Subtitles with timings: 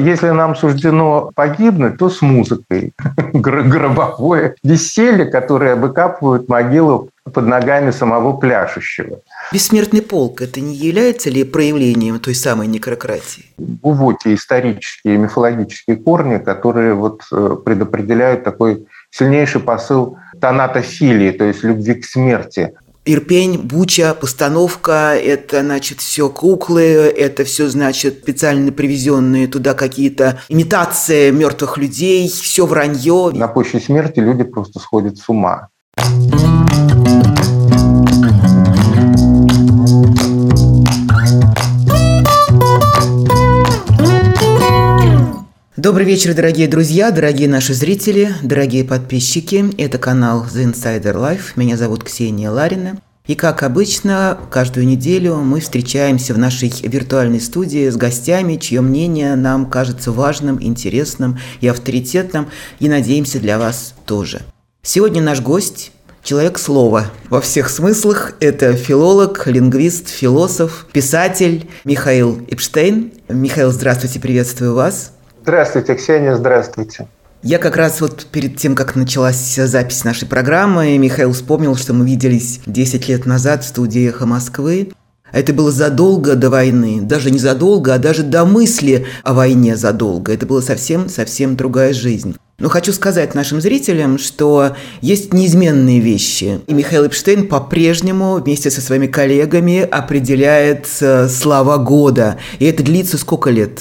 [0.00, 2.92] Если нам суждено погибнуть, то с музыкой.
[3.32, 9.20] Гробовое веселье, которое выкапывают могилу под ногами самого пляшущего.
[9.52, 13.44] Бессмертный полк– это не является ли проявлением той самой некрократии?
[13.58, 21.62] Вот те исторические, мифологические корни, которые вот э, предопределяют такой сильнейший посыл тонатофилии, то есть
[21.62, 22.72] любви к смерти.
[23.06, 31.30] Ирпень, Буча, постановка, это, значит, все куклы, это все, значит, специально привезенные туда какие-то имитации
[31.30, 33.30] мертвых людей, все вранье.
[33.32, 35.68] На почве смерти люди просто сходят с ума.
[45.80, 49.64] Добрый вечер, дорогие друзья, дорогие наши зрители, дорогие подписчики.
[49.78, 51.52] Это канал The Insider Life.
[51.56, 53.00] Меня зовут Ксения Ларина.
[53.26, 59.36] И как обычно, каждую неделю мы встречаемся в нашей виртуальной студии с гостями, чье мнение
[59.36, 64.42] нам кажется важным, интересным и авторитетным, и надеемся для вас тоже.
[64.82, 68.34] Сегодня наш гость Человек слова во всех смыслах.
[68.40, 73.12] Это филолог, лингвист, философ, писатель Михаил Эпштейн.
[73.30, 75.12] Михаил, здравствуйте, приветствую вас.
[75.50, 77.08] Здравствуйте, Ксения, здравствуйте.
[77.42, 82.06] Я как раз вот перед тем, как началась запись нашей программы, Михаил вспомнил, что мы
[82.06, 84.92] виделись 10 лет назад в студии «Эхо Москвы».
[85.32, 90.32] Это было задолго до войны, даже не задолго, а даже до мысли о войне задолго.
[90.32, 92.36] Это была совсем-совсем другая жизнь.
[92.60, 96.60] Но хочу сказать нашим зрителям, что есть неизменные вещи.
[96.68, 102.38] И Михаил Эпштейн по-прежнему вместе со своими коллегами определяет э, слова года.
[102.60, 103.80] И это длится сколько лет?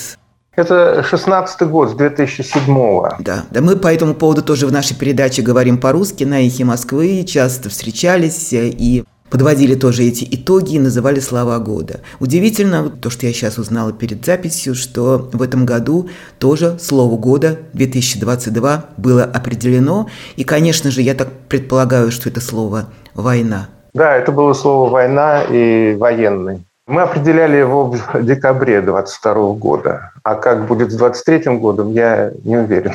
[0.60, 3.16] Это 16 год, с 2007 -го.
[3.20, 7.24] Да, да, мы по этому поводу тоже в нашей передаче говорим по-русски на «Эхе Москвы»,
[7.24, 12.02] часто встречались и подводили тоже эти итоги и называли слова года.
[12.20, 17.60] Удивительно, то, что я сейчас узнала перед записью, что в этом году тоже слово года
[17.72, 20.08] 2022 было определено.
[20.36, 23.70] И, конечно же, я так предполагаю, что это слово «война».
[23.94, 26.66] Да, это было слово «война» и «военный».
[26.90, 30.12] Мы определяли его в декабре 2022 года.
[30.24, 32.94] А как будет с 2023 годом, я не уверен.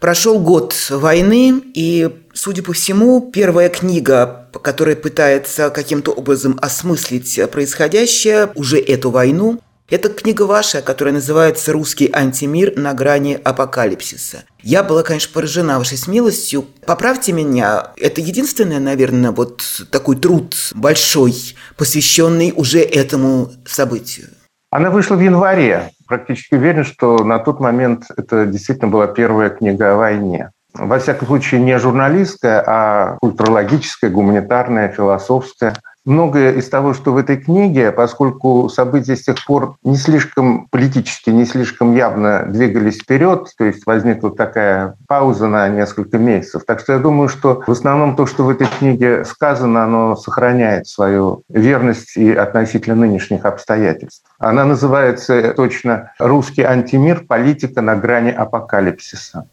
[0.00, 8.48] Прошел год войны, и, судя по всему, первая книга, которая пытается каким-то образом осмыслить происходящее,
[8.54, 14.44] уже эту войну, это книга ваша, которая называется «Русский антимир на грани апокалипсиса».
[14.62, 16.64] Я была, конечно, поражена вашей смелостью.
[16.86, 21.34] Поправьте меня, это единственный, наверное, вот такой труд большой,
[21.76, 24.28] посвященный уже этому событию.
[24.70, 25.90] Она вышла в январе.
[26.06, 30.50] Практически уверен, что на тот момент это действительно была первая книга о войне.
[30.72, 35.76] Во всяком случае, не журналистская, а культурологическая, гуманитарная, философская–
[36.10, 41.30] многое из того, что в этой книге, поскольку события с тех пор не слишком политически,
[41.30, 46.64] не слишком явно двигались вперед, то есть возникла такая пауза на несколько месяцев.
[46.66, 50.86] Так что я думаю, что в основном то, что в этой книге сказано, оно сохраняет
[50.86, 54.24] свою верность и относительно нынешних обстоятельств.
[54.38, 57.24] Она называется точно «Русский антимир.
[57.26, 59.46] Политика на грани апокалипсиса».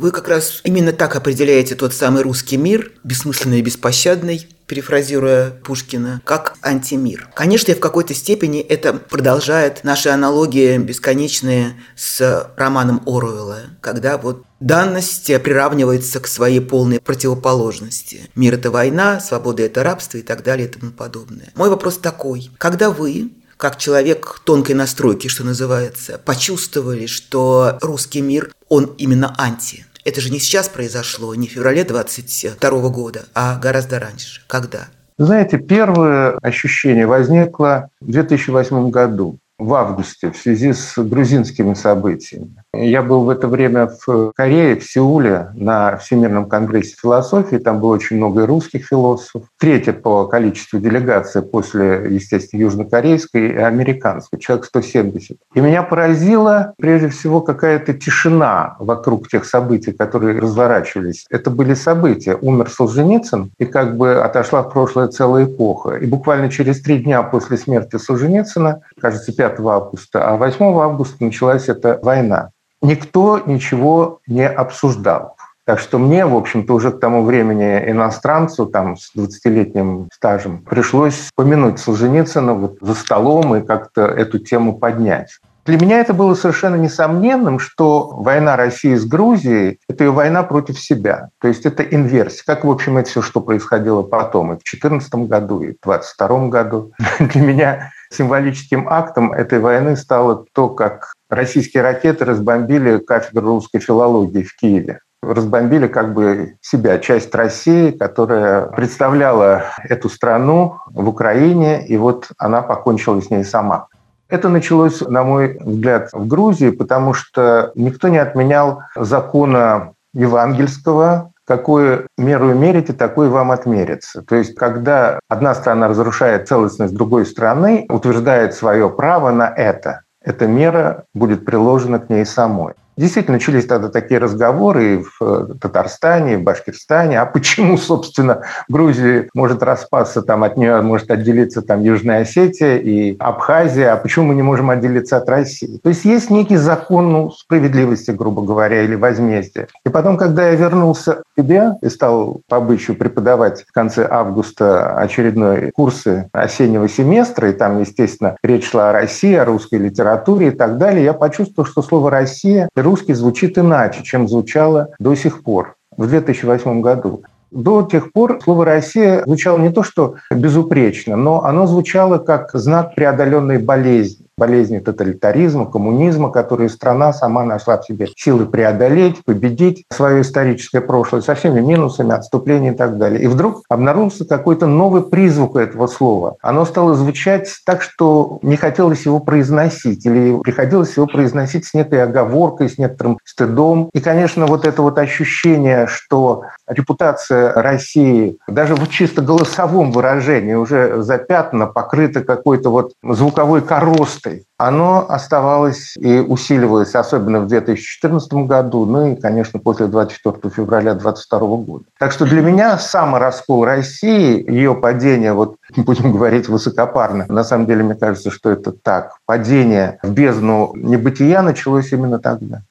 [0.00, 6.22] Вы как раз именно так определяете тот самый русский мир, бессмысленный и беспощадный, перефразируя Пушкина,
[6.24, 7.28] как антимир.
[7.34, 15.26] Конечно, в какой-то степени это продолжает наши аналогии бесконечные с романом Оруэлла, когда вот данность
[15.42, 18.22] приравнивается к своей полной противоположности.
[18.34, 21.50] Мир– это война, свобода– это рабство и так далее и тому подобное.
[21.56, 22.50] Мой вопрос такой.
[22.56, 29.84] Когда вы как человек тонкой настройки, что называется, почувствовали, что русский мир, он именно анти.
[30.04, 34.42] Это же не сейчас произошло, не в феврале 22 года, а гораздо раньше.
[34.46, 34.88] Когда?
[35.18, 42.62] Знаете, первое ощущение возникло в 2008 году в августе в связи с грузинскими событиями.
[42.72, 47.56] Я был в это время в Корее, в Сеуле, на Всемирном конгрессе философии.
[47.56, 49.48] Там было очень много русских философов.
[49.58, 54.38] Третья по количеству делегация после, естественно, южнокорейской и американской.
[54.38, 55.36] Человек 170.
[55.54, 61.26] И меня поразила, прежде всего, какая-то тишина вокруг тех событий, которые разворачивались.
[61.28, 62.36] Это были события.
[62.36, 65.96] Умер Солженицын, и как бы отошла в прошлое целая эпоха.
[65.96, 71.68] И буквально через три дня после смерти Солженицына, кажется, 5 августа, а 8 августа началась
[71.68, 72.50] эта война
[72.82, 75.36] никто ничего не обсуждал.
[75.64, 81.30] Так что мне, в общем-то, уже к тому времени иностранцу, там, с 20-летним стажем, пришлось
[81.36, 85.38] помянуть Солженицына вот за столом и как-то эту тему поднять.
[85.66, 90.80] Для меня это было совершенно несомненным, что война России с Грузией– это ее война против
[90.80, 91.28] себя.
[91.40, 92.42] То есть это инверсия.
[92.44, 96.48] Как, в общем, это все, что происходило потом, и в 2014 году, и в 2022
[96.48, 96.92] году.
[97.20, 104.42] Для меня символическим актом этой войны стало то, как российские ракеты разбомбили кафедру русской филологии
[104.42, 111.96] в Киеве разбомбили как бы себя, часть России, которая представляла эту страну в Украине, и
[111.96, 113.88] вот она покончила с ней сама.
[114.28, 122.06] Это началось, на мой взгляд, в Грузии, потому что никто не отменял закона евангельского, какую
[122.16, 124.22] меру мерите, такой вам отмерится.
[124.22, 130.46] То есть, когда одна страна разрушает целостность другой страны, утверждает свое право на это, эта
[130.46, 132.74] мера будет приложена к ней самой.
[132.96, 137.20] Действительно, начались тогда такие разговоры в э, Татарстане, в Башкирстане.
[137.20, 143.16] А почему, собственно, Грузия может распасться, там от нее может отделиться там Южная Осетия и
[143.18, 145.78] Абхазия, а почему мы не можем отделиться от России?
[145.82, 149.68] То есть есть некий закон ну, справедливости, грубо говоря, или возмездия.
[149.84, 154.96] И потом, когда я вернулся к себе и стал по обычаю преподавать в конце августа
[154.96, 160.50] очередной курсы осеннего семестра, и там, естественно, речь шла о России, о русской литературе и
[160.50, 165.74] так далее, я почувствовал, что слово «Россия» по-русски звучит иначе, чем звучало до сих пор,
[165.98, 167.24] в 2008 году.
[167.50, 172.94] До тех пор слово «Россия» звучало не то что безупречно, но оно звучало как знак
[172.94, 180.22] преодоленной болезни болезни тоталитаризма, коммунизма, которые страна сама нашла в себе силы преодолеть, победить свое
[180.22, 183.22] историческое прошлое со всеми минусами, отступлениями и так далее.
[183.22, 186.36] И вдруг обнаружился какой-то новый призвук этого слова.
[186.40, 192.02] Оно стало звучать так, что не хотелось его произносить, или приходилось его произносить с некой
[192.02, 193.90] оговоркой, с некоторым стыдом.
[193.92, 201.02] И, конечно, вот это вот ощущение, что репутация России даже в чисто голосовом выражении уже
[201.02, 208.84] запятнана, покрыта какой-то вот звуковой коростой, работой, оно оставалось и усиливалось, особенно в 2014 году,
[208.86, 211.84] ну и, конечно, после 24 февраля 2022 года.
[211.98, 217.82] Так что для меня самораскол России, ее падение, вот будем говорить высокопарно, на самом деле
[217.82, 222.62] мне кажется, что это так, падение в бездну небытия началось именно тогда.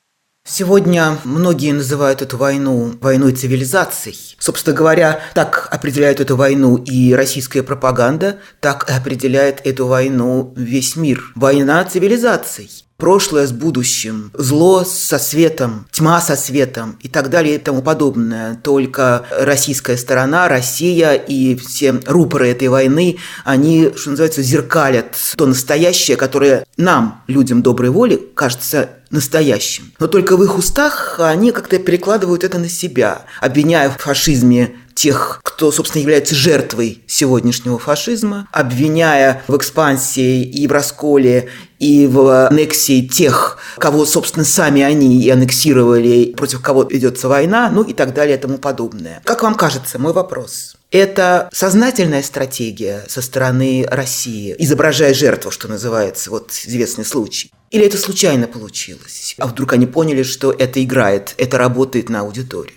[0.51, 4.18] Сегодня многие называют эту войну войной цивилизаций.
[4.40, 10.96] Собственно говоря, так определяет эту войну и российская пропаганда, так и определяет эту войну весь
[10.96, 11.31] мир.
[11.36, 17.57] Война цивилизаций прошлое с будущим, зло со светом, тьма со светом и так далее и
[17.57, 18.56] тому подобное.
[18.62, 26.18] Только российская сторона, Россия и все рупоры этой войны, они, что называется, зеркалят то настоящее,
[26.18, 29.94] которое нам, людям доброй воли, кажется настоящим.
[30.00, 35.42] Но только в их устах они как-то перекладывают это на себя, обвиняя в фашизме тех,
[35.44, 41.50] кто, собственно, является жертвой сегодняшнего фашизма, обвиняя в экспансии и в расколе,
[41.80, 47.84] и в аннексии тех, кого, собственно, сами они и аннексировали, против кого ведется война, ну
[47.84, 49.22] и так далее и тому подобное.
[49.24, 50.76] Как вам кажется, мой вопрос?
[50.92, 57.52] Это сознательная стратегия со стороны России, изображая жертву, что называется, вот известный случай.
[57.70, 59.36] Или это случайно получилось?
[59.38, 62.74] А вдруг они поняли, что это играет, это работает на аудиторию?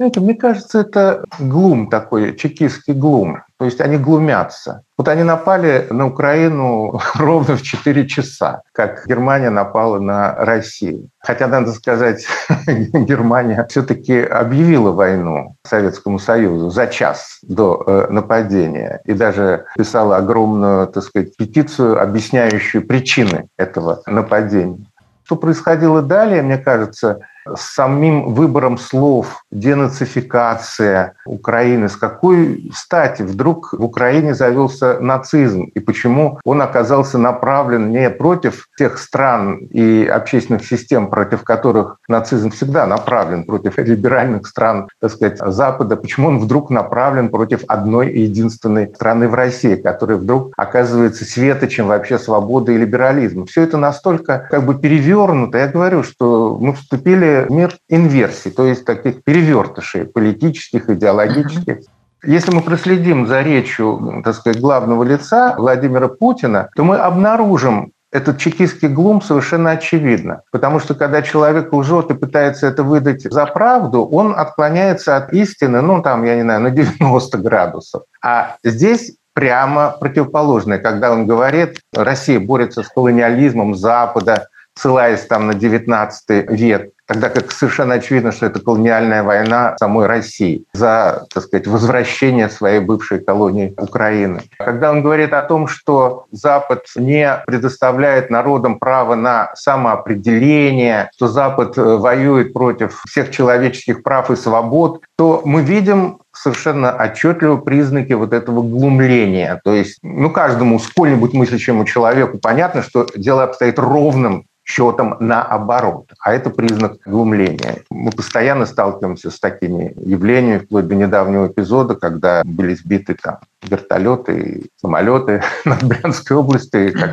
[0.00, 3.42] Знаете, мне кажется, это глум такой, чекистский глум.
[3.58, 4.80] То есть они глумятся.
[4.96, 11.10] Вот они напали на Украину ровно в 4 часа, как Германия напала на Россию.
[11.18, 12.24] Хотя, надо сказать,
[12.66, 20.86] Германия все-таки объявила войну Советскому Союзу за час до э, нападения и даже писала огромную,
[20.86, 24.78] так сказать, петицию, объясняющую причины этого нападения.
[25.24, 27.20] Что происходило далее, мне кажется,
[27.56, 35.80] с самим выбором слов, денацификация Украины, с какой стати вдруг в Украине завелся нацизм и
[35.80, 42.86] почему он оказался направлен не против тех стран и общественных систем, против которых нацизм всегда
[42.86, 48.88] направлен, против либеральных стран, так сказать, Запада, почему он вдруг направлен против одной и единственной
[48.88, 53.46] страны в России, которая вдруг оказывается светочем вообще свободы и либерализма.
[53.46, 55.58] Все это настолько как бы перевернуто.
[55.58, 61.78] Я говорю, что мы вступили мир инверсий, то есть таких перевертышей политических, идеологических.
[62.22, 68.38] Если мы проследим за речью, так сказать, главного лица Владимира Путина, то мы обнаружим этот
[68.38, 70.42] чекистский глум совершенно очевидно.
[70.50, 75.80] Потому что когда человек лжет и пытается это выдать за правду, он отклоняется от истины,
[75.80, 78.02] ну, там, я не знаю, на 90 градусов.
[78.22, 85.54] А здесь прямо противоположное, когда он говорит, Россия борется с колониализмом Запада, ссылаясь там на
[85.54, 91.66] 19 век, тогда как совершенно очевидно, что это колониальная война самой России за, так сказать,
[91.66, 94.42] возвращение своей бывшей колонии Украины.
[94.60, 101.76] Когда он говорит о том, что Запад не предоставляет народам право на самоопределение, что Запад
[101.76, 108.32] э, воюет против всех человеческих прав и свобод, то мы видим совершенно отчетливо признаки вот
[108.32, 109.60] этого глумления.
[109.64, 116.06] То есть, ну, каждому сколь-нибудь мыслящему человеку понятно, что дело обстоит ровным счетом наоборот.
[116.20, 117.82] А это признак глумления.
[117.90, 124.70] Мы постоянно сталкиваемся с такими явлениями, вплоть до недавнего эпизода, когда были сбиты там вертолеты
[124.80, 127.10] самолеты над Брянской областью, как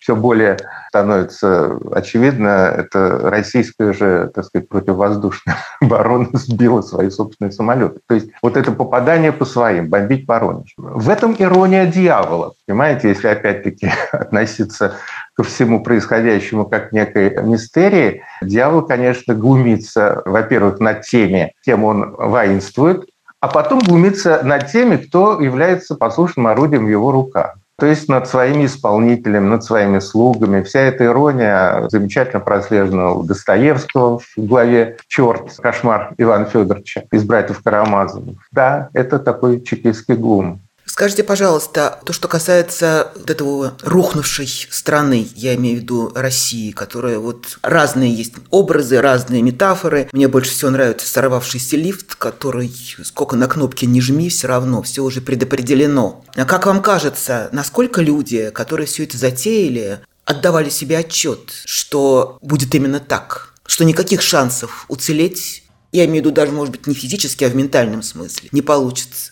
[0.00, 8.00] все более становится очевидно, это российская же, так сказать, противовоздушная оборона сбила свои собственные самолеты.
[8.08, 10.74] То есть вот это попадание по своим, бомбить Воронеж.
[10.76, 14.96] В этом ирония дьявола, понимаете, если опять-таки относиться
[15.34, 23.06] ко всему происходящему как некой мистерии, дьявол, конечно, глумится, во-первых, над теми, кем он воинствует,
[23.40, 28.66] а потом глумится над теми, кто является послушным орудием его руках то есть над своими
[28.66, 30.62] исполнителями, над своими слугами.
[30.62, 35.52] Вся эта ирония замечательно прослежена у Достоевского в главе «Черт.
[35.56, 38.36] Кошмар Ивана Федоровича» из «Братьев Карамазовых».
[38.52, 40.60] Да, это такой чекистский глум.
[40.92, 47.18] Скажите, пожалуйста, то, что касается вот этого рухнувшей страны, я имею в виду России, которая
[47.18, 50.10] вот разные есть образы, разные метафоры.
[50.12, 52.70] Мне больше всего нравится сорвавшийся лифт, который
[53.04, 56.26] сколько на кнопке не жми, все равно, все уже предопределено.
[56.34, 62.74] А как вам кажется, насколько люди, которые все это затеяли, отдавали себе отчет, что будет
[62.74, 67.44] именно так, что никаких шансов уцелеть, я имею в виду даже, может быть, не физически,
[67.44, 69.31] а в ментальном смысле, не получится?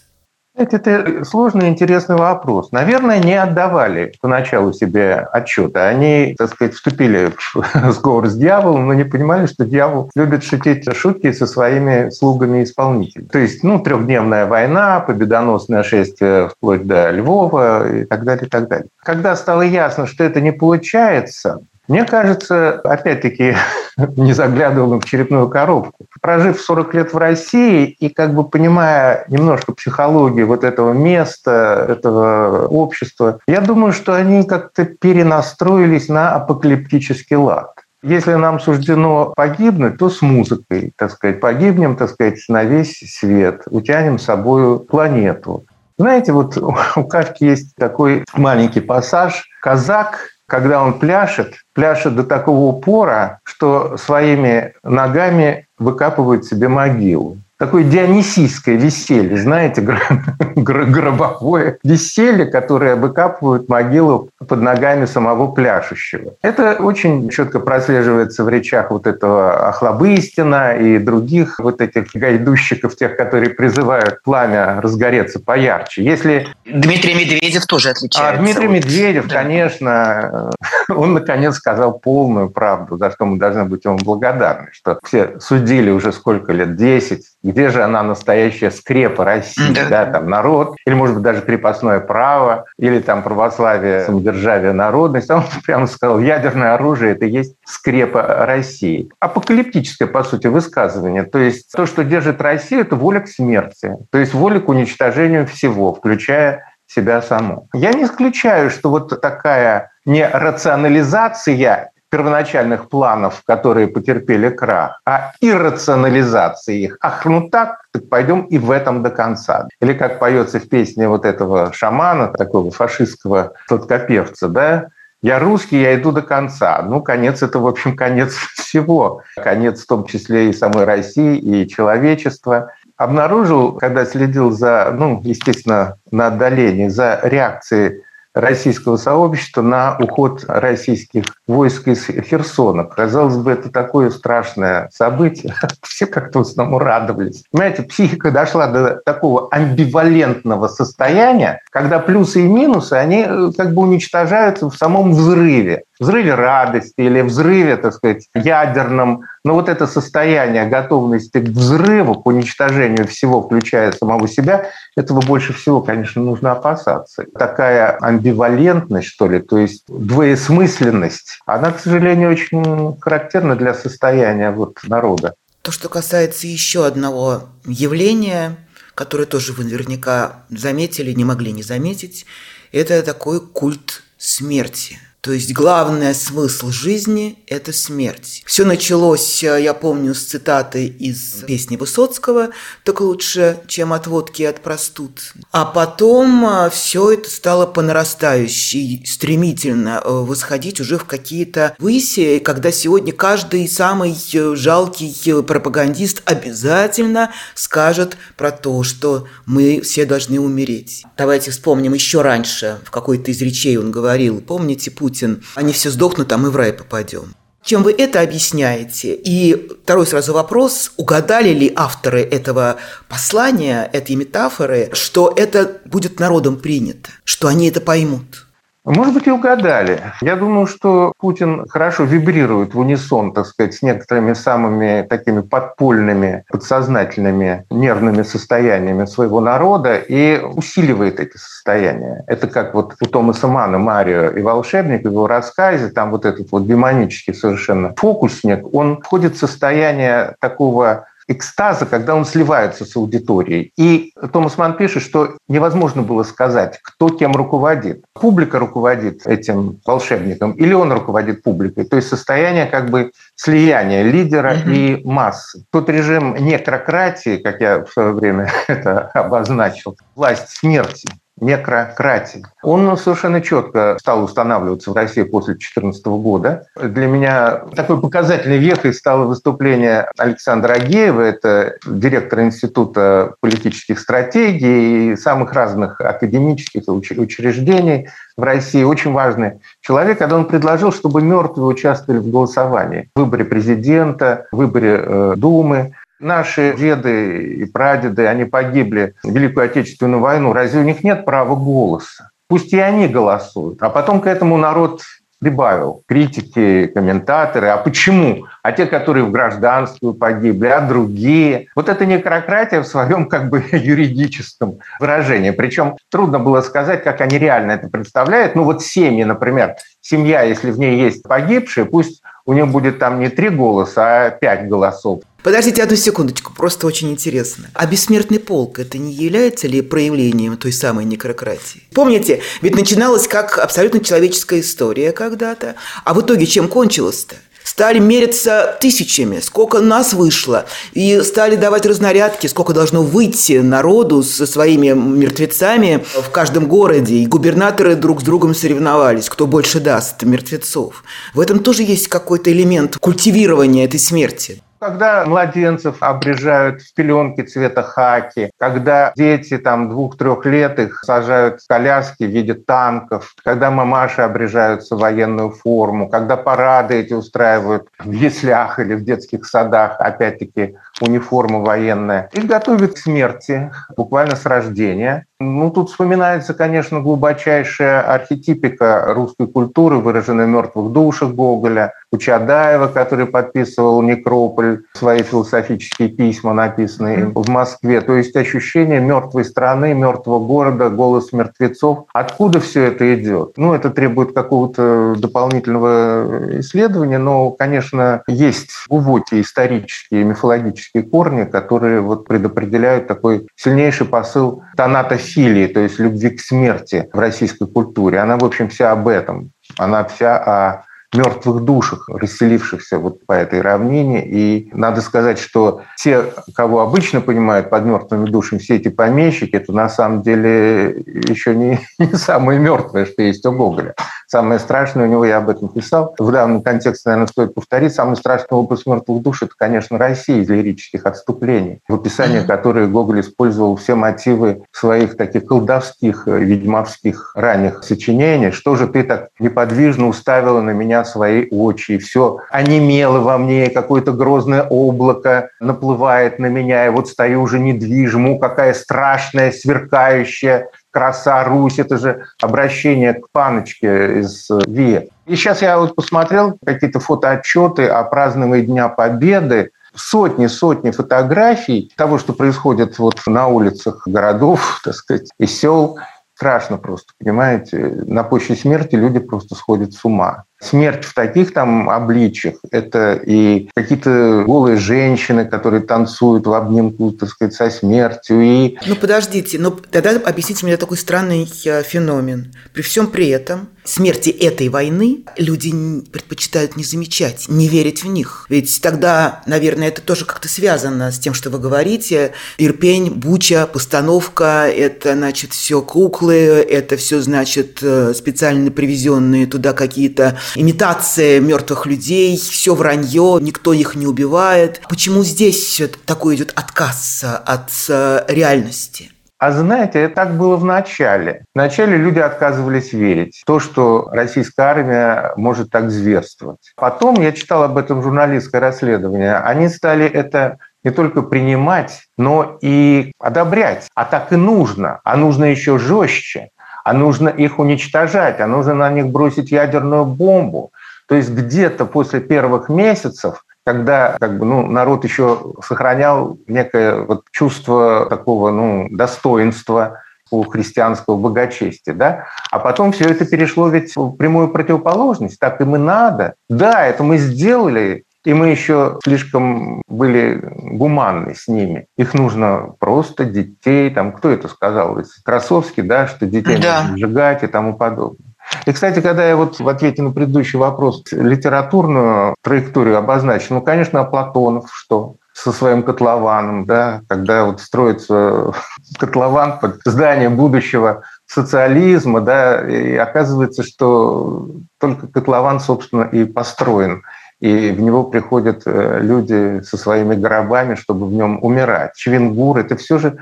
[0.61, 2.71] Это сложный интересный вопрос.
[2.71, 5.89] Наверное, не отдавали поначалу себе отчета.
[5.89, 10.85] Они, так сказать, вступили в сговор с дьяволом, но не понимали, что дьявол любит шутить
[10.95, 13.29] шутки со своими слугами-исполнителями.
[13.29, 18.69] То есть, ну, трехдневная война, победоносное шествие вплоть до Львова и так далее, и так
[18.69, 18.89] далее.
[19.03, 23.57] Когда стало ясно, что это не получается, мне кажется, опять-таки,
[24.17, 26.07] не заглядывал в черепную коробку.
[26.23, 32.69] Прожив 40 лет в России и как бы понимая немножко психологию вот этого места, этого
[32.69, 37.75] общества, я думаю, что они как-то перенастроились на апокалиптический лад.
[38.05, 43.63] Если нам суждено погибнуть, то с музыкой, так сказать, погибнем, так сказать, на весь свет,
[43.67, 45.65] утянем с собой планету.
[45.99, 46.57] Знаете, вот
[46.97, 49.49] у Кавки есть такой маленький пассаж.
[49.61, 50.21] Казак
[50.51, 58.77] когда он пляшет, пляшет до такого упора, что своими ногами выкапывает себе могилу такое дионисийское
[58.77, 59.83] веселье, знаете,
[60.57, 66.33] гробовое веселье, которое выкапывают могилу под ногами самого пляшущего.
[66.41, 73.19] Это очень четко прослеживается в речах вот этого Охлобыстина и других вот этих гайдущиков, тех,
[73.19, 76.03] которые призывают пламя разгореться поярче.
[76.03, 76.49] Если...
[76.65, 78.39] Дмитрий Медведев тоже отличается.
[78.39, 79.43] А Дмитрий Медведев, да.
[79.43, 80.51] конечно,
[80.89, 85.91] он наконец сказал полную правду, за что мы должны быть ему благодарны, что все судили
[85.91, 89.89] уже сколько лет, 10, где же она настоящая скрепа России, да.
[89.89, 95.31] да, там народ, или, может быть, даже крепостное право, или там православие, самодержавие, народность.
[95.31, 99.11] Он прямо сказал, ядерное оружие– это есть скрепа России.
[99.21, 101.25] Апокалиптическое, по сути, высказывание.
[101.25, 105.47] То есть то, что держит Россию, это воля к смерти, то есть воля к уничтожению
[105.47, 107.69] всего, включая себя саму.
[107.73, 116.99] Я не исключаю, что вот такая нерационализация первоначальных планов, которые потерпели крах, а иррационализации их.
[117.01, 119.69] Ах, ну так, так пойдем и в этом до конца.
[119.81, 124.89] Или как поется в песне вот этого шамана, такого фашистского сладкопевца, да,
[125.23, 126.81] я русский, я иду до конца.
[126.83, 129.23] Ну, конец– это, в общем, конец всего.
[129.37, 132.73] Конец в том числе и самой России, и человечества.
[132.97, 138.03] Обнаружил, когда следил за, ну, естественно, на отдалении, за реакцией
[138.35, 142.85] российского сообщества на уход российских войск из Херсона.
[142.85, 145.55] Казалось бы, это такое страшное событие.
[145.83, 147.45] Все как-то в основном радовались.
[147.51, 153.83] Понимаете, психика дошла до такого амбивалентного состояния, когда плюсы и минусы, они э, как бы
[153.83, 159.23] уничтожаются в самом взрыве взрыве радости или взрыве, так сказать, ядерном.
[159.45, 165.53] Но вот это состояние готовности к взрыву, к уничтожению всего, включая самого себя, этого больше
[165.53, 167.25] всего, конечно, нужно опасаться.
[167.39, 174.79] Такая амбивалентность, что ли, то есть двоесмысленность, она, к сожалению, очень характерна для состояния вот
[174.85, 175.35] народа.
[175.63, 178.57] То, что касается еще одного явления,
[178.95, 182.25] которое тоже вы наверняка заметили, не могли не заметить,
[182.73, 188.43] это такой культ смерти– То есть главный смысл жизни– это смерть.
[188.47, 192.49] Все началось, э, я помню, с цитаты из песни Высоцкого
[192.85, 195.35] «Так лучше, чем от водки от простуд».
[195.53, 202.39] А потом э, все это стало по нарастающей, стремительно э, восходить уже в какие-то выси,
[202.39, 204.17] когда сегодня каждый самый
[204.57, 211.05] жалкий пропагандист обязательно скажет про то, что мы все должны умереть.
[211.19, 215.91] Давайте вспомним еще раньше, в какой-то из речей он говорил, помните, Путин Путин, они все
[215.91, 217.35] сдохнут, а мы в рай попадем.
[217.65, 219.15] Чем вы это объясняете?
[219.15, 222.77] И второй сразу вопрос, угадали ли авторы этого
[223.09, 228.47] послания, этой метафоры, что это будет народом принято, что они это поймут?
[228.91, 230.01] Может быть, и угадали.
[230.21, 236.45] Я думаю, что Путин хорошо вибрирует в унисон, так сказать, с некоторыми самыми такими подпольными,
[236.51, 242.25] подсознательными нервными состояниями своего народа и усиливает эти состояния.
[242.27, 246.51] Это как вот у Томаса Мана «Марио и волшебник» в его рассказе, там вот этот
[246.51, 253.73] вот демонический совершенно фокусник, он входит в состояние такого экстаза, когда он сливается с аудиторией.
[253.77, 258.05] И Томас Ман пишет, что невозможно было сказать, кто кем руководит.
[258.15, 261.85] Публика руководит этим волшебником или он руководит публикой.
[261.85, 264.75] То есть состояние как бы слияния лидера mm-hmm.
[264.75, 265.65] и массы.
[265.71, 271.09] Тот режим некрократии, как я в свое время это обозначил, власть смерти,
[271.41, 272.45] некрократии.
[272.63, 276.67] Он совершенно четко стал устанавливаться в России после 2014 года.
[276.81, 285.17] Для меня такой показательной вехой стало выступление Александра Агеева, это директор Института политических стратегий и
[285.17, 288.83] самых разных академических учреждений в России.
[288.83, 294.57] Очень важный человек, когда он предложил, чтобы мертвые участвовали в голосовании, в выборе президента, в
[294.57, 295.95] выборе э, Думы.
[296.21, 300.53] Наши деды и прадеды, они погибли в Великую Отечественную войну.
[300.53, 302.31] Разве у них нет права голоса?
[302.47, 303.83] Пусть и они голосуют.
[303.83, 305.01] А потом к этому народ
[305.41, 306.03] прибавил.
[306.07, 307.69] Критики, комментаторы.
[307.69, 308.47] А почему?
[308.63, 311.69] А те, которые в гражданстве погибли, а другие?
[311.75, 315.51] Вот это некрократия в своем как бы юридическом выражении.
[315.51, 318.55] Причем трудно было сказать, как они реально это представляют.
[318.55, 319.77] Ну вот семьи, например.
[320.03, 324.31] Семья, если в ней есть погибшие, пусть у них будет там не три голоса, а
[324.31, 325.23] пять голосов.
[325.45, 327.71] Подождите одну секундочку, просто очень интересно.
[327.75, 331.85] А бессмертный полк это не является ли проявлением той самой некрократии?
[331.95, 337.37] Помните, ведь начиналась как абсолютно человеческая история когда-то, а в итоге чем кончилось-то?
[337.71, 344.45] Стали мериться тысячами, сколько нас вышло, и стали давать разнарядки, сколько должно выйти народу со
[344.45, 351.05] своими мертвецами в каждом городе, и губернаторы друг с другом соревновались, кто больше даст мертвецов.
[351.33, 354.63] В этом тоже есть какой-то элемент культивирования этой смерти.
[354.81, 361.69] Когда младенцев обрежают в пеленки цвета хаки, когда дети там двух-трех лет их сажают в
[361.69, 368.11] коляски в виде танков, когда мамаши обрежаются в военную форму, когда парады эти устраивают в
[368.11, 375.27] яслях или в детских садах, опять-таки униформа военная, их готовят к смерти буквально с рождения.
[375.41, 382.89] Ну, тут вспоминается, конечно, глубочайшая архетипика русской культуры, выраженная в «Мертвых душах» Гоголя, у Чадаева,
[382.89, 388.01] который подписывал «Некрополь», свои философические письма, написанные в Москве.
[388.01, 392.07] То есть ощущение мертвой страны, мертвого города, голос мертвецов.
[392.13, 393.53] Откуда все это идет?
[393.57, 402.27] Ну, это требует какого-то дополнительного исследования, но, конечно, есть глубокие исторические, мифологические корни, которые вот
[402.27, 408.19] предопределяют такой сильнейший посыл тонатофилии то есть любви к смерти в российской культуре.
[408.19, 409.53] Она, в общем, вся об этом.
[409.79, 414.25] Она вся о мертвых душах, расселившихся вот по этой равнине.
[414.27, 419.73] И надо сказать, что те, кого обычно понимают под мертвыми душами, все эти помещики, это
[419.73, 423.95] на самом деле еще не, не самое мертвое, что есть у Гоголя.
[424.31, 428.15] Самое страшное у него, я об этом писал, в данном контексте, наверное, стоит повторить, самый
[428.15, 433.75] страшный образ мертвых душ– это, конечно, Россия из лирических отступлений, в описании которой Гоголь использовал
[433.75, 438.53] все мотивы своих таких колдовских, э, ведьмовских ранних сочинений.
[438.53, 443.69] Что же ты так неподвижно уставила на меня свои очи, и все онемело во мне,
[443.69, 451.45] какое-то грозное облако наплывает на меня, и вот стою уже недвижимо, какая страшная, сверкающая, краса
[451.45, 455.09] Русь, это же обращение к паночке из ВИЭ.
[455.27, 462.33] И сейчас я вот посмотрел какие-то фотоотчеты о праздновании Дня Победы, сотни-сотни фотографий того, что
[462.33, 465.99] происходит вот на улицах городов, так сказать, и сел.
[466.35, 467.77] Страшно просто, понимаете?
[468.07, 470.45] На почве смерти люди просто сходят с ума.
[470.61, 472.57] Смерть в таких там обличьях.
[472.71, 478.43] Это и какие-то голые женщины, которые танцуют в обнимку, так сказать, со смертью.
[478.43, 478.79] И...
[478.87, 482.53] Ну, подождите, ну тогда объясните мне такой странный э, феномен.
[482.73, 485.73] При всем при этом смерти этой войны люди
[486.13, 488.47] предпочитают не замечать, не верить в них.
[488.49, 492.33] Ведь тогда, наверное, это тоже как-то связано с тем, что вы говорите.
[492.59, 500.39] Ирпень, Буча, постановка, это, значит, все куклы, это все, значит, э, специально привезенные туда какие-то
[500.55, 504.81] имитации мертвых людей, все вранье, никто их не убивает.
[504.89, 509.11] Почему здесь такой идет отказ от э, реальности?
[509.41, 511.47] А знаете, это так было в начале.
[511.55, 516.73] В начале люди отказывались верить в то, что российская армия может так зверствовать.
[516.77, 523.13] Потом, я читал об этом журналистское расследование, они стали это не только принимать, но и
[523.19, 523.89] одобрять.
[523.95, 525.01] А так и нужно.
[525.05, 526.51] А нужно еще жестче.
[526.85, 528.41] А нужно их уничтожать.
[528.41, 530.71] А нужно на них бросить ядерную бомбу.
[531.07, 537.25] То есть где-то после первых месяцев когда как бы, ну, народ еще сохранял некое вот
[537.31, 542.27] чувство такого ну, достоинства у христианского благочестия, да?
[542.51, 545.39] А потом все это перешло ведь в прямую противоположность.
[545.39, 546.35] Так им и надо.
[546.49, 551.87] Да, это мы сделали, и мы еще слишком были гуманны с ними.
[551.97, 554.99] Их нужно просто детей, там, кто это сказал?
[555.25, 556.83] Красовский, да, что детей да.
[556.83, 558.31] нужно сжигать и тому подобное.
[558.67, 564.05] И, кстати, когда я вот в ответе на предыдущий вопрос литературную траекторию обозначил, ну, конечно,
[564.05, 565.17] Платонов что?
[565.33, 568.53] со своим котлованом, да, когда вот строится
[568.99, 577.03] котлован под здание будущего социализма, да, и оказывается, что только котлован, собственно, и построен
[577.41, 581.95] и в него приходят э, люди со своими гробами, чтобы в нем умирать.
[581.97, 583.19] Чвенгур– это все же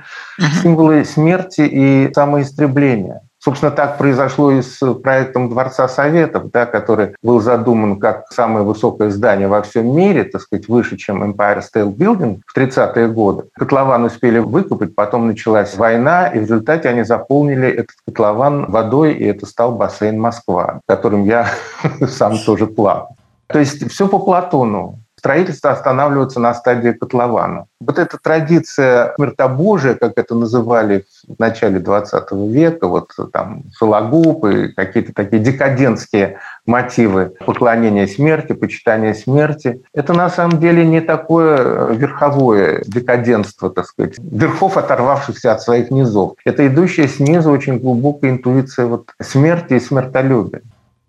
[0.63, 3.23] символы смерти и самоистребления.
[3.41, 9.11] Собственно, так произошло и с проектом Дворца Советов, да, который был задуман как самое высокое
[9.11, 13.45] здание во всем мире, так сказать, выше, чем Empire State Building в 30-е годы.
[13.55, 19.25] Котлован успели выкупить, потом началась война, и в результате они заполнили этот котлован водой, и
[19.25, 21.49] это стал бассейн Москва, которым я
[22.09, 23.18] сам тоже плавал.
[23.49, 27.67] То есть все по Платону строительство останавливается на стадии котлована.
[27.81, 34.69] Вот эта традиция смертобожия, как это называли в начале 20 века, вот там Сологуб и
[34.69, 42.83] какие-то такие декадентские мотивы поклонения смерти, почитания смерти, это на самом деле не такое верховое
[42.87, 46.35] декаденство, так сказать, верхов, оторвавшихся от своих низов.
[46.45, 50.63] Это идущая снизу очень глубокая интуиция вот смерти и смертолюбия.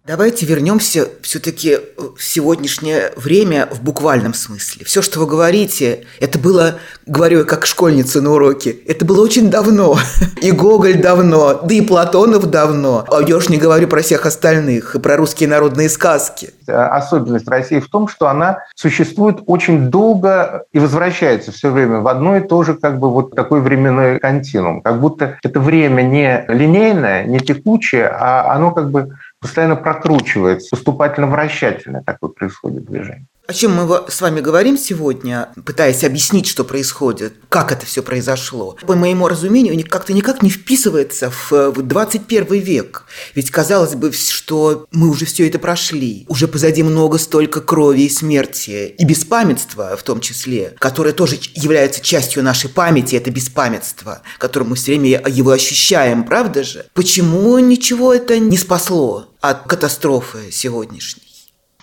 [0.09, 4.83] Давайте вернемся все-таки в сегодняшнее время в буквальном смысле.
[4.83, 9.51] Все, что вы говорите, это было, говорю я как школьница на уроке, это было очень
[9.51, 9.99] давно.
[10.41, 13.05] И Гоголь давно, да и Платонов давно.
[13.07, 16.49] А я уж не говорю про всех остальных, и про русские народные сказки.
[16.65, 22.37] Особенность России в том, что она существует очень долго и возвращается все время в одно
[22.37, 24.81] и то же как бы вот такой временной континуум.
[24.81, 32.03] Как будто это время не линейное, не текучее, а оно как бы постоянно прокручивается, поступательно-вращательное
[32.03, 33.27] такое происходит движение.
[33.49, 38.77] О чем мы с вами говорим сегодня, пытаясь объяснить, что происходит, как это все произошло,
[38.85, 43.05] по моему разумению, как-то никак не вписывается в 21 век.
[43.33, 46.27] Ведь казалось бы, что мы уже все это прошли.
[46.27, 52.01] Уже позади много столько крови и смерти, и беспамятства в том числе, которое тоже является
[52.01, 56.85] частью нашей памяти, это беспамятство, которым мы все время его ощущаем, правда же?
[56.93, 61.28] Почему ничего это не спасло от катастрофы сегодняшней?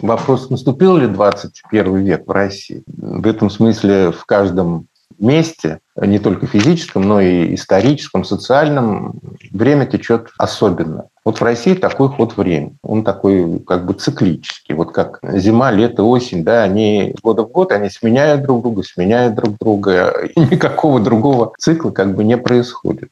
[0.00, 2.82] Вопрос, наступил ли 21 век в России?
[2.86, 9.18] В этом смысле в каждом месте, не только физическом, но и историческом, социальном,
[9.50, 11.06] время течет особенно.
[11.24, 12.76] Вот в России такой ход времени.
[12.82, 14.74] Он такой как бы циклический.
[14.74, 19.34] Вот как зима, лето, осень, да, они года в год, они сменяют друг друга, сменяют
[19.34, 23.08] друг друга, и никакого другого цикла как бы не происходит.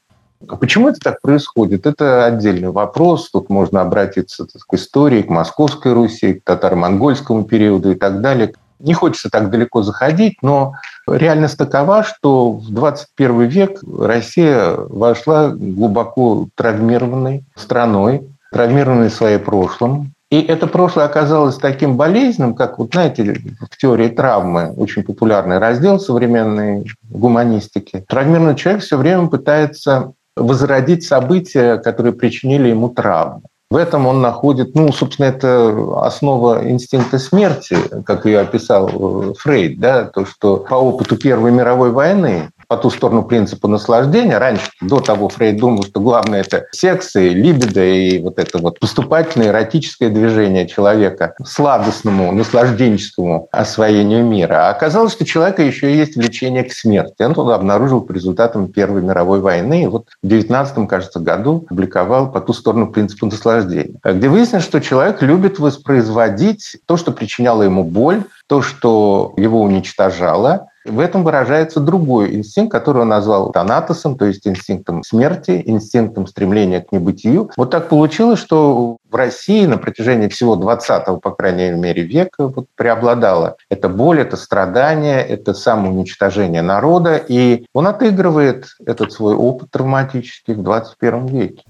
[0.47, 1.85] А почему это так происходит?
[1.85, 3.29] Это отдельный вопрос.
[3.31, 8.53] Тут можно обратиться так, к истории, к Московской Руси, к татаро-монгольскому периоду и так далее.
[8.79, 10.73] Не хочется так далеко заходить, но
[11.07, 20.11] реальность такова, что в 21 век Россия вошла глубоко травмированной страной, травмированной своим прошлым.
[20.29, 23.39] И это прошлое оказалось таким болезненным, как, вот знаете,
[23.71, 28.03] в теории травмы, очень популярный раздел современной гуманистики.
[28.07, 33.43] Травмированный человек все время пытается возродить события, которые причинили ему травму.
[33.71, 39.79] В этом он находит, ну, собственно, это основа инстинкта смерти, как ее описал э, Фрейд,
[39.79, 44.37] да, то, что по опыту Первой мировой войны по ту сторону принципа наслаждения.
[44.37, 48.79] Раньше, до того, Фрейд думал, что главное– это секс и либидо, и вот это вот
[48.79, 54.67] поступательное эротическое движение человека сладостному, наслажденческому освоению мира.
[54.67, 57.21] А оказалось, что у человека еще есть влечение к смерти.
[57.21, 59.83] Он туда обнаружил по результатам Первой мировой войны.
[59.83, 64.81] И вот в 19 кажется, году публиковал «По ту сторону принципа наслаждения», где выяснилось, что
[64.81, 71.79] человек любит воспроизводить то, что причиняло ему боль, то, что его уничтожало, в этом выражается
[71.79, 77.49] другой инстинкт, который он назвал танатосом, то есть инстинктом смерти, инстинктом стремления к небытию.
[77.57, 82.67] Вот так получилось, что в России на протяжении всего 20-го, по крайней мере, века вот
[82.75, 90.53] преобладало это боль, это страдание, это самоуничтожение народа, и он отыгрывает этот свой опыт травматический
[90.53, 91.63] в 21 веке.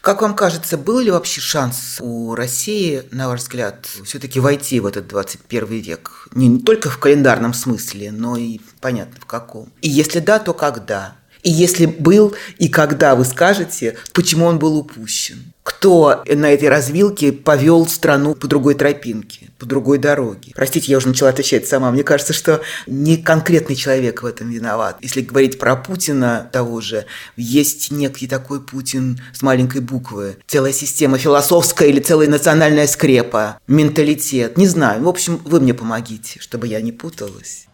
[0.00, 4.86] Как вам кажется, был ли вообще шанс у России, на ваш взгляд, все-таки войти в
[4.86, 6.28] этот 21 век?
[6.32, 9.68] Не только в календарном смысле, но и понятно в каком.
[9.82, 11.16] И если да, то когда?
[11.42, 15.49] И если был, и когда вы скажете, почему он был упущен?
[15.80, 20.52] Кто на этой развилке повел страну по другой тропинке, по другой дороге?
[20.54, 21.90] Простите, я уже начала отвечать сама.
[21.90, 24.98] Мне кажется, что не конкретный человек в этом виноват.
[25.00, 30.36] Если говорить про Путина того же, есть некий такой Путин с маленькой буквы.
[30.46, 34.58] Целая система философская или целая национальная скрепа, менталитет.
[34.58, 35.02] Не знаю.
[35.02, 37.68] В общем, вы мне помогите, чтобы я не путалась.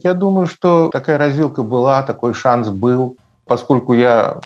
[0.00, 3.16] Я думаю, что такая развилка была, такой шанс был.
[3.46, 4.40] Поскольку я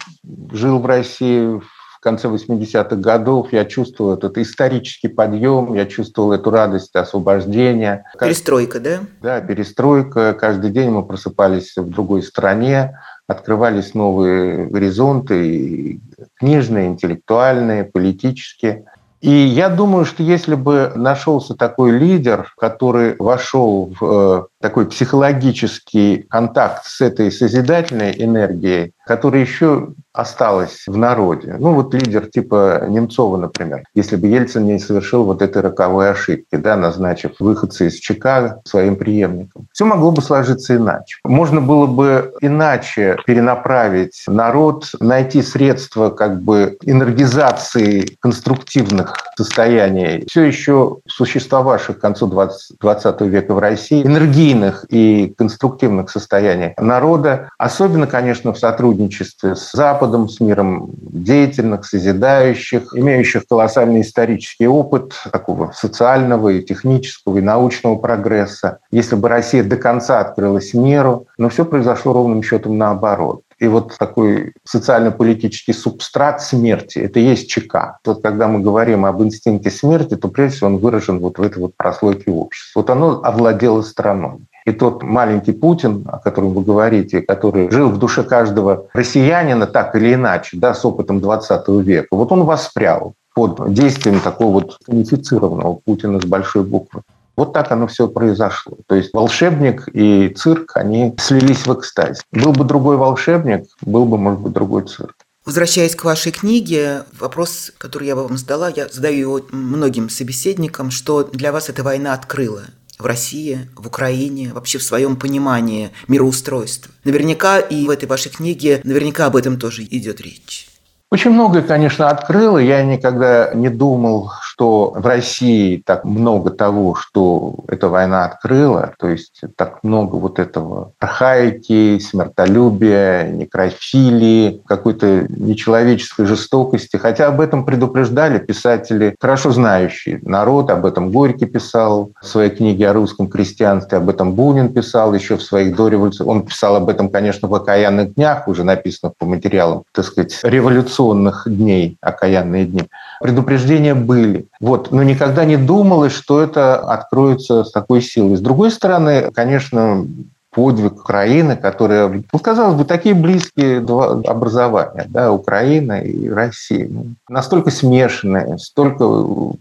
[0.51, 6.51] жил в России в конце 80-х годов, я чувствовал этот исторический подъем, я чувствовал эту
[6.51, 8.05] радость освобождения.
[8.19, 9.01] Перестройка, да?
[9.23, 10.35] Да, перестройка.
[10.35, 16.01] Каждый день мы просыпались в другой стране, открывались новые горизонты,
[16.35, 18.85] книжные, интеллектуальные, политические.
[19.21, 26.25] И я думаю, что если бы нашелся такой лидер, который вошел в э, такой психологический
[26.31, 31.57] контакт с этой созидательной энергией, которая еще осталась в народе.
[31.59, 36.57] Ну вот лидер типа Немцова, например, если бы Ельцин не совершил вот этой роковой ошибки,
[36.57, 39.69] да, назначив выходца из ЧК своим преемником.
[39.73, 41.17] Все могло бы сложиться иначе.
[41.25, 50.99] Можно было бы иначе перенаправить народ, найти средства как бы энергизации конструктивных состояний, все еще
[51.07, 58.07] существовавших к концу 20, 20 века в России, энергии стихийных и конструктивных состояний народа, особенно,
[58.07, 66.51] конечно, в сотрудничестве с Западом, с миром деятельных, созидающих, имеющих колоссальный исторический опыт такого социального
[66.51, 68.79] и технического и научного прогресса.
[68.91, 73.43] Если бы Россия до конца открылась миру, но все произошло ровным счетом наоборот.
[73.63, 77.99] И вот такой социально-политический субстрат смерти– это и есть ЧК.
[78.05, 81.61] Вот когда мы говорим об инстинкте смерти, то прежде всего он выражен вот в этой
[81.61, 82.81] вот прослойке общества.
[82.81, 84.41] Вот оно овладело страной.
[84.67, 89.95] И тот маленький Путин, о котором вы говорите, который жил в душе каждого россиянина так
[89.95, 95.79] или иначе, да, с опытом 20 века, вот он воспрял под действием такого вот унифицированного
[95.85, 97.03] Путина с большой буквы.
[97.43, 98.79] Вот так оно все произошло.
[98.87, 102.23] То есть волшебник и цирк, они слились в экстазе.
[102.31, 105.17] Был бы другой волшебник, был бы, может быть, другой цирк.
[105.45, 111.25] Возвращаясь к вашей книге, вопрос, который я вам задала, я задаю его многим собеседникам, что
[111.25, 112.63] для вас эта война открыла
[112.97, 116.93] в России, в Украине, вообще в своем понимании мироустройства.
[117.03, 120.69] Наверняка и в этой вашей книге, наверняка об этом тоже идет речь.
[121.13, 122.57] Очень многое, конечно, открыло.
[122.57, 128.95] Я никогда не думал, что в России так много того, что эта война открыла.
[128.99, 136.97] То есть так много вот этого архаики, смертолюбия, некрофилии, какой-то нечеловеческой жестокости.
[136.97, 140.71] Хотя об этом предупреждали писатели, хорошо знающие народ.
[140.71, 145.37] Об этом Горький писал в своей книге о русском крестьянстве, об этом Бунин писал еще
[145.37, 146.37] в своих дореволюционных.
[146.37, 151.02] Он писал об этом, конечно, в «Окаянных днях», уже написанных по материалам, так сказать, революционных
[151.03, 152.89] революционных дней, окаянные дни,
[153.21, 154.47] предупреждения были.
[154.61, 154.93] Вот.
[154.93, 158.37] Но никогда не думалось, что это откроется с такой силой.
[158.37, 160.07] С другой стороны, конечно,
[160.51, 167.07] подвиг Украины, которая, ну, казалось бы, такие близкие два образования, да, Украина и Россия, ну,
[167.29, 169.05] настолько смешанные, столько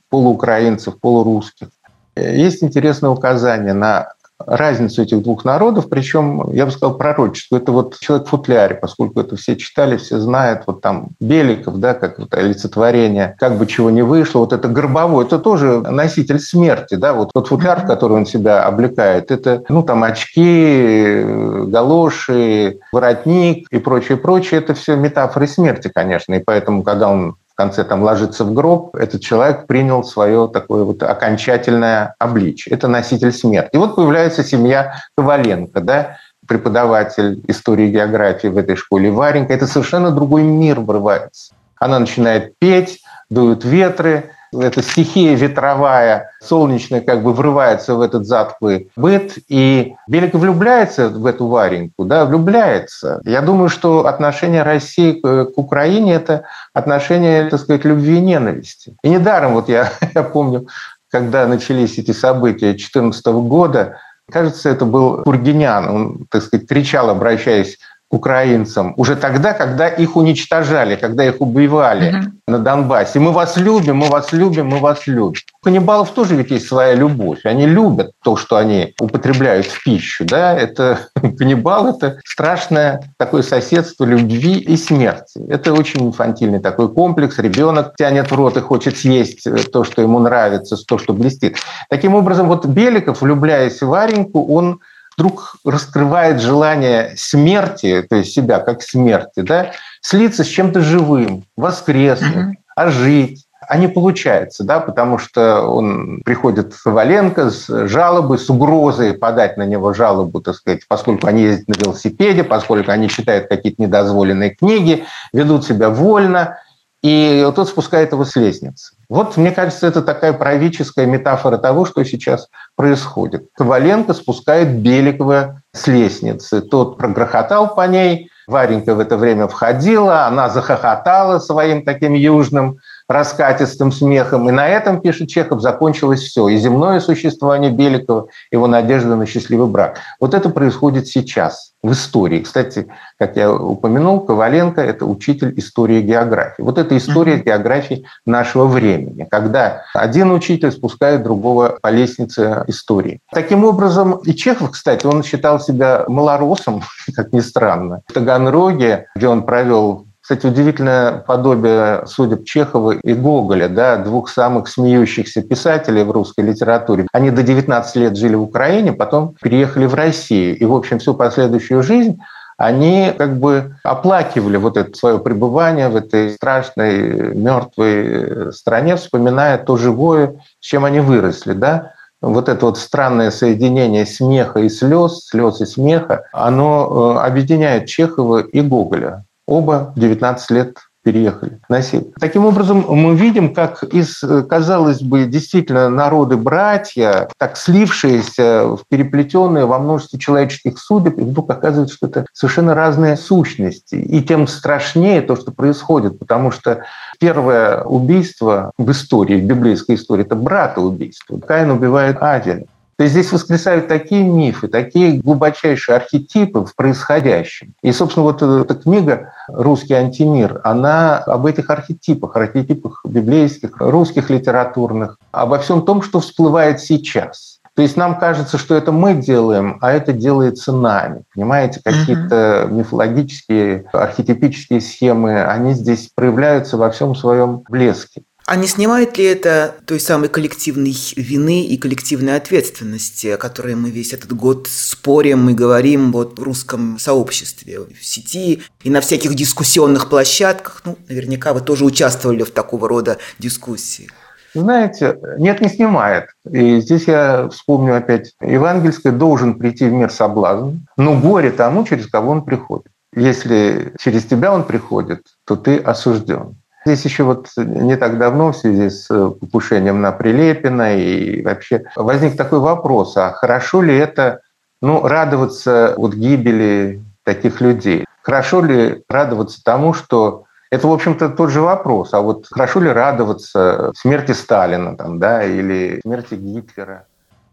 [0.10, 1.70] полуукраинцев, полурусских.
[2.18, 4.10] Есть интересное указание на
[4.48, 7.58] разницу этих двух народов, причем, я бы сказал, пророчество.
[7.58, 11.94] Это вот человек в футляре, поскольку это все читали, все знают, вот там Беликов, да,
[11.94, 16.96] как вот олицетворение, как бы чего не вышло, вот это Горбовой, это тоже носитель смерти,
[16.96, 21.24] да, вот тот футляр, в который он себя облекает, это, ну, там очки,
[21.68, 27.84] галоши, воротник и прочее, прочее, это все метафоры смерти, конечно, и поэтому, когда он конце
[27.84, 32.74] там ложится в гроб, этот человек принял свое такое вот окончательное обличие.
[32.74, 33.70] Это носитель смерти.
[33.74, 39.68] И вот появляется семья Коваленко, да, преподаватель истории и географии в этой школе, Варенька, это
[39.68, 41.54] совершенно другой мир врывается.
[41.78, 48.90] Она начинает петь, дуют ветры, эта стихия ветровая, солнечная, как бы врывается в этот затклый
[48.96, 53.22] быт, и Белик влюбляется в эту Вареньку, да, влюбляется.
[53.24, 58.96] Я думаю, что отношение России к Украине– это отношение, так сказать, любви и ненависти.
[59.04, 60.68] И недаром, вот я, я помню,
[61.10, 63.98] когда начались эти события 2014 года,
[64.32, 67.78] кажется, это был Тургенян, он, так сказать, кричал, обращаясь
[68.12, 72.32] украинцам уже тогда, когда их уничтожали, когда их убивали mm-hmm.
[72.48, 73.20] на Донбассе.
[73.20, 75.40] Мы вас любим, мы вас любим, мы вас любим.
[75.62, 77.40] У каннибалов тоже ведь есть своя любовь.
[77.46, 80.26] Они любят то, что они употребляют в пищу.
[80.26, 80.54] Да?
[80.54, 85.40] Это каннибал– это страшное такое соседство любви и смерти.
[85.48, 87.40] Это очень инфантильный такой комплекс.
[87.40, 91.58] Ребенок тянет в рот и хочет съесть то, что ему нравится, то, что блестит.
[91.90, 94.82] Таким образом, вот Беликов, влюбляясь в Вареньку, он
[95.16, 99.72] вдруг раскрывает желание смерти, то есть себя как смерти, да,
[100.02, 102.54] слиться с чем-то живым, воскреснуть, mm-hmm.
[102.76, 103.46] ожить.
[103.68, 109.56] А не получается, да, потому что он приходит в Валенко с жалобой, с угрозой подать
[109.56, 114.50] на него жалобу, так сказать, поскольку они ездят на велосипеде, поскольку они читают какие-то недозволенные
[114.50, 116.58] книги, ведут себя вольно–
[117.02, 118.94] и тот спускает его с лестницы.
[119.12, 122.48] Вот, мне кажется, это такая правительская метафора того, что сейчас
[122.78, 123.50] происходит.
[123.58, 126.62] Коваленко спускает Беликова с лестницы.
[126.62, 132.78] Тот прогрохотал по ней, Варенька в это время входила, она захохотала своим таким южным
[133.12, 134.50] раскатистым смехом.
[134.50, 136.48] И на этом, пишет Чехов, закончилось все.
[136.50, 139.98] И земное существование Беликова, его надежда на счастливый брак.
[140.20, 142.40] Вот это происходит сейчас в истории.
[142.40, 146.62] Кстати, как я упомянул, Коваленко– это учитель истории и географии.
[146.62, 147.46] Вот это история mm-hmm.
[147.46, 153.20] географии нашего времени, когда один учитель спускает другого по лестнице истории.
[153.32, 156.84] Таким образом, и Чехов, кстати, он считал себя малоросом,
[157.16, 158.02] как ни странно.
[158.08, 164.70] В Таганроге, где он провел кстати, удивительное подобие судеб Чехова и Гоголя, да, двух самых
[164.70, 167.06] смеющихся писателей в русской литературе.
[167.12, 170.58] Они до 19 лет жили в Украине, потом переехали в Россию.
[170.58, 172.18] И, в общем, всю последующую жизнь
[172.58, 179.76] они как бы оплакивали вот это свое пребывание в этой страшной мертвой стране, вспоминая то
[179.76, 181.92] живое, с чем они выросли, да,
[182.22, 188.40] вот это вот странное соединение смеха и слез, слез и смеха, оно э, объединяет Чехова
[188.40, 189.26] и Гоголя.
[189.48, 192.08] Оба 19 лет переехали на север.
[192.20, 199.80] Таким образом, мы видим, как из, казалось бы, действительно народы братья, так слившиеся, переплетенные во
[199.80, 203.96] множестве человеческих судеб, и вдруг оказывается, что это совершенно разные сущности.
[203.96, 206.84] И тем страшнее то, что происходит, потому что
[207.20, 211.40] первое убийство в истории, в библейской истории, это брата убийство.
[211.40, 212.66] Каин убивает Авеля.
[213.02, 217.74] То есть здесь воскресают такие мифы, такие глубочайшие архетипы в происходящем.
[217.82, 225.18] И, собственно, вот эта книга «Русский антимир», она об этих архетипах, архетипах библейских, русских литературных,
[225.32, 227.62] обо всем том, что всплывает сейчас.
[227.74, 231.24] То есть нам кажется, что это мы делаем, а это делается нами.
[231.34, 232.72] Понимаете, какие-то mm-hmm.
[232.72, 238.22] мифологические, архетипические схемы, они здесь проявляются во всем своем блеске.
[238.46, 243.92] А не снимает ли это той самой коллективной вины и коллективной ответственности, о которой мы
[243.92, 249.36] весь этот год спорим и говорим вот в русском сообществе, в сети и на всяких
[249.36, 250.82] дискуссионных площадках?
[250.86, 254.10] Ну, наверняка вы тоже участвовали в такого рода дискуссии.
[254.54, 256.26] Знаете, нет, не снимает.
[256.50, 262.08] И здесь я вспомню опять, евангельское должен прийти в мир соблазн, но горе тому, через
[262.08, 262.88] кого он приходит.
[263.14, 266.61] Если через тебя он приходит, то ты осужден.
[266.86, 271.84] Здесь еще вот не так давно в связи с э, покушением на Прилепина и вообще
[271.96, 274.42] возник такой вопрос, а хорошо ли это
[274.82, 278.06] ну, радоваться от гибели таких людей?
[278.24, 282.14] Хорошо ли радоваться тому, что это, в общем-то, тот же вопрос.
[282.14, 287.06] А вот хорошо ли радоваться смерти Сталина там, да, или смерти Гитлера?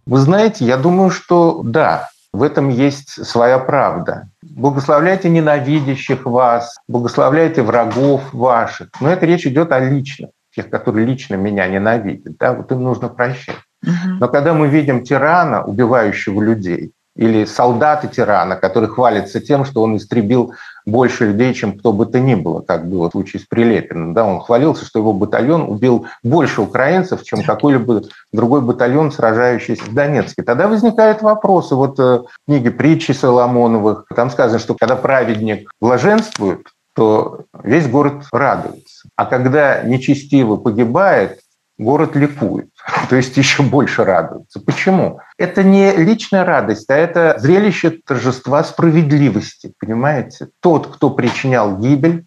[0.07, 4.29] Вы знаете, я думаю, что да, в этом есть своя правда.
[4.59, 8.89] Благословляйте ненавидящих вас, благословляйте врагов ваших.
[9.01, 12.37] Но это речь идет о личных, тех, которые лично меня ненавидят.
[12.39, 12.55] Да?
[12.55, 13.55] Вот им нужно прощать.
[13.83, 19.97] Но когда мы видим тирана, убивающего людей, или солдаты тирана, который хвалится тем, что он
[19.97, 20.55] истребил
[20.89, 24.15] больше людей, чем кто бы то ни было, как было в случае с Прилепиным.
[24.15, 29.95] Да, он хвалился, что его батальон убил больше украинцев, чем какой-либо другой батальон, сражающийся в
[29.95, 30.43] Донецке.
[30.43, 31.75] Тогда возникают вопросы.
[31.75, 38.25] Вот э, в книге притчи Соломоновых, там сказано, что когда праведник блаженствует, то весь город
[38.33, 39.09] радуется.
[39.15, 41.41] А когда нечестиво погибает,
[41.79, 42.69] город ликует,
[43.09, 44.61] то есть еще больше радуется.
[44.61, 45.21] Почему?
[45.39, 50.49] Это не личная радость, а это зрелище торжества справедливости, понимаете?
[50.61, 52.25] Тот, кто причинял гибель,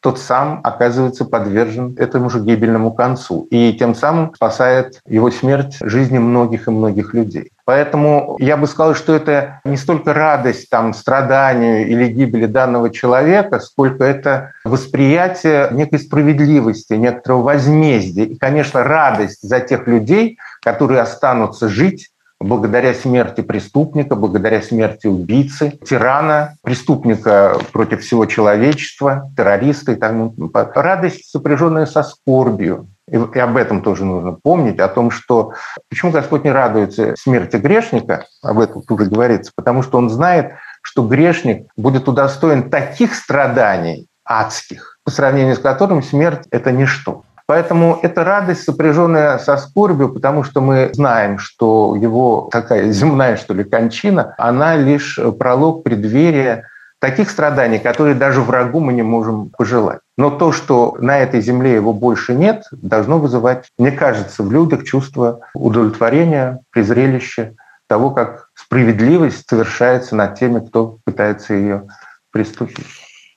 [0.00, 3.48] тот сам оказывается подвержен этому же гибельному концу.
[3.50, 7.50] И тем самым спасает его смерть жизни многих и многих людей.
[7.66, 13.58] Поэтому я бы сказал, что это не столько радость там, страданию или гибели данного человека,
[13.58, 18.24] сколько это восприятие некой справедливости, некоторого возмездия.
[18.24, 25.76] И, конечно, радость за тех людей, которые останутся жить благодаря смерти преступника, благодаря смерти убийцы,
[25.84, 30.70] тирана, преступника против всего человечества, террориста и так далее.
[30.72, 32.86] Радость, сопряженная со скорбью.
[33.10, 35.52] И, и об этом тоже нужно помнить, о том, что
[35.88, 40.52] почему Господь не радуется смерти грешника, об этом тут уже говорится, потому что Он знает,
[40.82, 47.22] что грешник будет удостоен таких страданий адских, по сравнению с которым смерть– это ничто.
[47.46, 53.54] Поэтому это радость, сопряженная со скорбью, потому что мы знаем, что его такая земная, что
[53.54, 56.64] ли, кончина, она лишь пролог преддверия
[57.06, 60.00] таких страданий, которые даже врагу мы не можем пожелать.
[60.16, 64.82] Но то, что на этой земле его больше нет, должно вызывать, мне кажется, в людях
[64.82, 67.54] чувство удовлетворения, презрелища
[67.86, 71.86] того, как справедливость совершается над теми, кто пытается ее
[72.32, 72.86] приступить.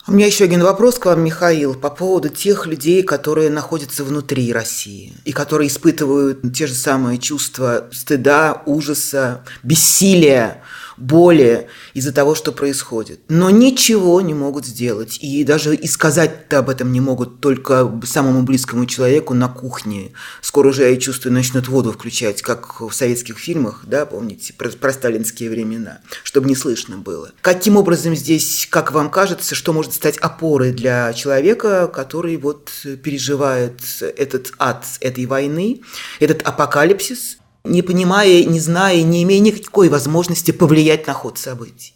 [0.08, 4.52] У меня еще один вопрос к вам, Михаил, по поводу тех людей, которые находятся внутри
[4.52, 10.64] России и которые испытывают те же самые чувства стыда, ужаса, бессилия
[11.00, 13.22] боли из-за того, что происходит.
[13.30, 15.18] Но ничего не могут сделать.
[15.22, 20.12] И даже и сказать-то об этом не могут только самому близкому человеку на кухне.
[20.42, 24.94] Скоро же, я чувствую, начнут воду включать, как в советских фильмах, да, помните, про, про
[24.94, 27.32] сталинские времена, чтобы не слышно было.
[27.42, 32.72] Каким образом здесь, как вам кажется, что может стать опорой для человека, который вот
[33.04, 35.82] переживает этот ад этой войны,
[36.20, 41.94] этот апокалипсис, не понимая, не зная, не имея никакой возможности повлиять на ход событий.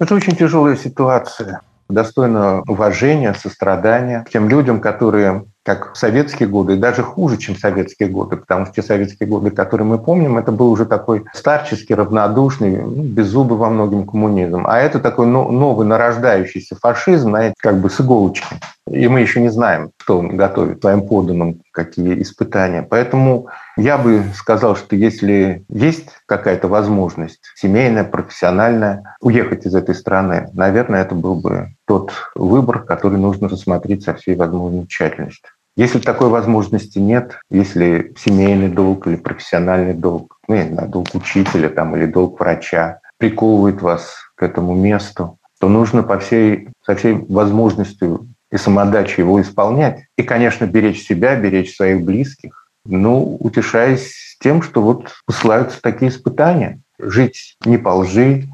[0.00, 6.74] Это очень тяжелая ситуация, достойна уважения, сострадания к тем людям, которые как в советские годы,
[6.74, 10.52] и даже хуже, чем советские годы, потому что те советские годы, которые мы помним, это
[10.52, 14.66] был уже такой старческий, равнодушный, ну, беззубый во многим коммунизм.
[14.66, 18.56] А это такой новый нарождающийся фашизм, знаете, как бы с иголочки.
[18.90, 22.82] И мы еще не знаем, что он готовит своим подданным, какие испытания.
[22.82, 30.50] Поэтому я бы сказал, что если есть какая-то возможность семейная, профессиональная, уехать из этой страны,
[30.52, 35.50] наверное, это был бы тот выбор, который нужно рассмотреть со всей возможной тщательностью.
[35.76, 41.68] Если такой возможности нет, если семейный долг или профессиональный долг, ну, не знаю, долг учителя
[41.68, 47.14] там, или долг врача приковывает вас к этому месту, то нужно по всей, со всей
[47.28, 50.04] возможностью и самодачей его исполнять.
[50.16, 56.78] И, конечно, беречь себя, беречь своих близких, ну, утешаясь тем, что вот посылаются такие испытания.
[57.00, 58.44] Жить не по лжи,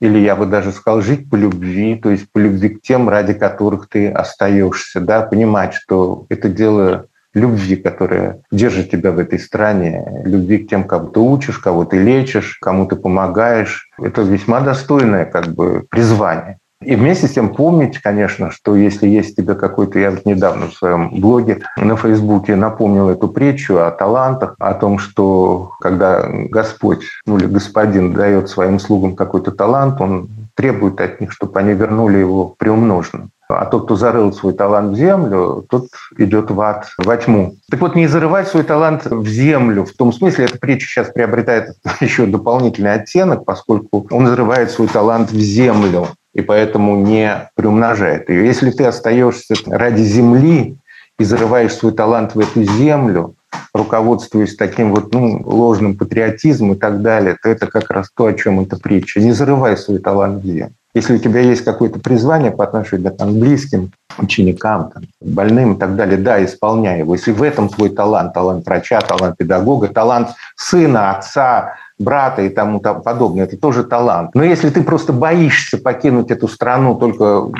[0.00, 3.32] или я бы даже сказал, жить по любви, то есть по любви к тем, ради
[3.32, 10.04] которых ты остаешься, да, понимать, что это дело любви, которая держит тебя в этой стране,
[10.24, 13.88] любви к тем, кого ты учишь, кого ты лечишь, кому ты помогаешь.
[13.98, 16.58] Это весьма достойное как бы призвание.
[16.82, 19.98] И вместе с тем помнить, конечно, что если есть у тебя какой-то...
[19.98, 25.72] Я недавно в своем блоге на Фейсбуке напомнил эту притчу о талантах, о том, что
[25.80, 31.58] когда Господь, ну или Господин дает своим слугам какой-то талант, Он требует от них, чтобы
[31.58, 33.30] они вернули его приумноженным.
[33.48, 37.56] А тот, кто зарыл свой талант в землю, тот идет в ад, во тьму.
[37.70, 41.76] Так вот, не зарывать свой талант в землю, в том смысле, эта притча сейчас приобретает
[42.00, 48.46] еще дополнительный оттенок, поскольку он зарывает свой талант в землю и поэтому не приумножает ее.
[48.46, 50.76] Если ты остаешься ради земли
[51.18, 53.34] и зарываешь свой талант в эту землю,
[53.72, 58.34] руководствуясь таким вот ну, ложным патриотизмом и так далее, то это как раз то, о
[58.34, 59.20] чем эта притча.
[59.20, 60.72] Не зарывай свой талант в землю.
[60.94, 65.76] Если у тебя есть какое-то призвание по отношению к там, близким, ученикам, там, больным и
[65.76, 67.16] так далее, да, исполняй его.
[67.16, 72.80] Если в этом твой талант, талант врача, талант педагога, талант сына, отца, брата и тому
[72.80, 73.44] подобное.
[73.44, 74.34] Это тоже талант.
[74.34, 77.50] Но если ты просто боишься покинуть эту страну только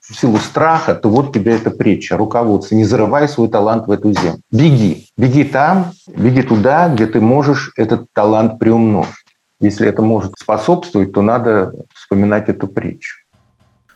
[0.00, 2.74] в силу страха, то вот тебе эта притча, руководство.
[2.74, 4.40] Не зарывай свой талант в эту землю.
[4.50, 5.06] Беги.
[5.16, 9.14] Беги там, беги туда, где ты можешь этот талант приумножить.
[9.60, 13.16] Если это может способствовать, то надо вспоминать эту притчу.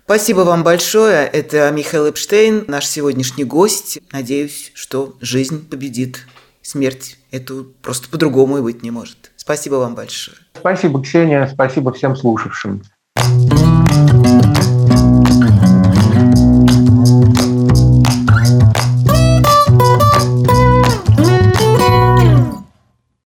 [0.04, 1.26] Спасибо вам большое.
[1.26, 3.98] Это Михаил Эпштейн, наш сегодняшний гость.
[4.12, 6.26] Надеюсь, что жизнь победит
[6.60, 7.18] смерть.
[7.30, 9.32] Эту просто по-другому и быть не может.
[9.44, 10.38] Спасибо вам большое.
[10.54, 11.46] Спасибо, Ксения.
[11.46, 12.82] Спасибо всем слушавшим.
[13.16, 13.63] thank you